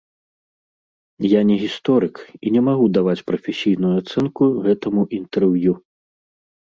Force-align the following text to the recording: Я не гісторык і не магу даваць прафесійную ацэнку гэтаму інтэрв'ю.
Я 1.31 1.41
не 1.49 1.57
гісторык 1.63 2.15
і 2.47 2.53
не 2.57 2.61
магу 2.69 2.85
даваць 2.99 3.25
прафесійную 3.29 3.93
ацэнку 4.01 4.43
гэтаму 4.67 5.01
інтэрв'ю. 5.19 5.73